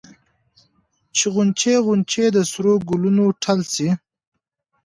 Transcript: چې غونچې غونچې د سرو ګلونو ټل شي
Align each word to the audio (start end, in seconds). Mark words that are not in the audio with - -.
چې 1.15 1.25
غونچې 1.33 1.73
غونچې 1.85 2.25
د 2.35 2.37
سرو 2.51 2.73
ګلونو 2.89 3.25
ټل 3.43 3.59
شي 3.73 3.89